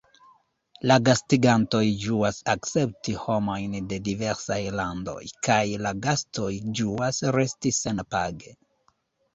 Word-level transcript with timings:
La 0.91 0.95
gastigantoj 1.09 1.81
ĝuas 2.05 2.39
akcepti 2.55 3.15
homojn 3.25 3.77
de 3.93 4.01
diversaj 4.09 4.59
landoj, 4.81 5.21
kaj 5.51 5.61
la 5.89 5.93
gastoj 6.09 6.51
ĝuas 6.83 7.23
resti 7.41 7.77
senpage. 7.85 8.61